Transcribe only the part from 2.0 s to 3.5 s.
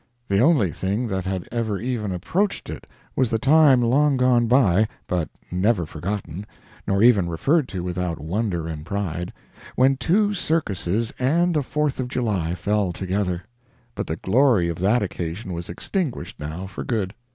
approached it, was the